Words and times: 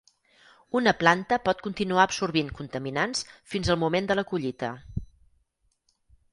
Una 0.79 0.93
planta 1.01 1.37
pot 1.49 1.61
continuar 1.67 2.01
absorbint 2.11 2.49
contaminants 2.61 3.23
fins 3.53 3.69
al 3.75 3.81
moment 3.85 4.11
de 4.13 4.19
la 4.21 4.27
collita. 4.35 4.75